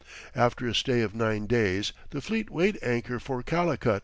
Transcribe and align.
After 0.33 0.65
a 0.67 0.73
stay 0.73 1.01
of 1.01 1.13
nine 1.13 1.45
days 1.45 1.93
the 2.09 2.21
fleet 2.21 2.49
weighed 2.49 2.79
anchor 2.81 3.19
for 3.19 3.43
Calicut. 3.43 3.99